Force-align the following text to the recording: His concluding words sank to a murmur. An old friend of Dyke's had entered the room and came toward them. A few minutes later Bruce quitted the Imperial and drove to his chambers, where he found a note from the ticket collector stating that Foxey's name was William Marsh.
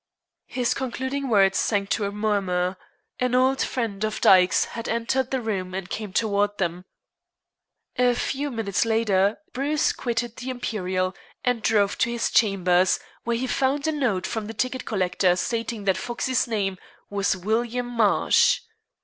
His 0.47 0.73
concluding 0.73 1.29
words 1.29 1.59
sank 1.59 1.89
to 1.91 2.05
a 2.05 2.11
murmur. 2.11 2.75
An 3.19 3.35
old 3.35 3.61
friend 3.61 4.03
of 4.03 4.19
Dyke's 4.19 4.65
had 4.73 4.89
entered 4.89 5.29
the 5.29 5.39
room 5.41 5.75
and 5.75 5.91
came 5.91 6.11
toward 6.11 6.57
them. 6.57 6.85
A 7.99 8.15
few 8.15 8.49
minutes 8.49 8.83
later 8.83 9.37
Bruce 9.53 9.93
quitted 9.93 10.37
the 10.37 10.49
Imperial 10.49 11.13
and 11.43 11.61
drove 11.61 11.99
to 11.99 12.09
his 12.09 12.31
chambers, 12.31 12.99
where 13.25 13.37
he 13.37 13.45
found 13.45 13.85
a 13.85 13.91
note 13.91 14.25
from 14.25 14.47
the 14.47 14.55
ticket 14.55 14.85
collector 14.85 15.35
stating 15.35 15.83
that 15.83 15.97
Foxey's 15.97 16.47
name 16.47 16.79
was 17.11 17.37
William 17.37 17.85
Marsh. 17.85 18.61